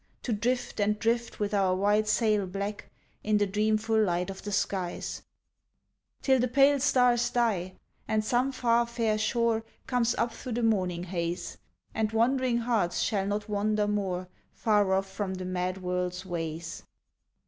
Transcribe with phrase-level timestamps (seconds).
[0.23, 2.89] To drift and drift with our white sail black
[3.23, 5.21] In the dreamful light of the skies,
[6.23, 7.75] Till the pale stars die,
[8.07, 11.59] and some far fair shore Comes up through the morning haze,
[11.93, 16.81] And wandering hearts shall not wander more Far off from the mad world's ways.